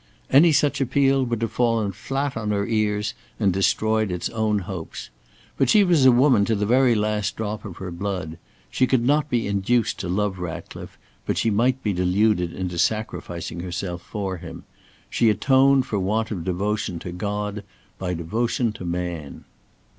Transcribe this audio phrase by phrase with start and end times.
[0.31, 5.11] Any such appeal would have fallen flat on her ears and destroyed its own hopes.
[5.57, 8.39] But she was a woman to the very last drop of her blood.
[8.71, 13.59] She could not be induced to love Ratcliffe, but she might be deluded into sacrificing
[13.59, 14.63] herself for him.
[15.07, 17.63] She atoned for want of devotion to God,
[17.99, 19.43] by devotion to man.